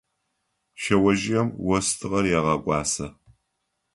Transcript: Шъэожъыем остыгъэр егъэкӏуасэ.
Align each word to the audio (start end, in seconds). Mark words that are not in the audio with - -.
Шъэожъыем 0.81 1.49
остыгъэр 1.77 2.25
егъэкӏуасэ. 2.37 3.07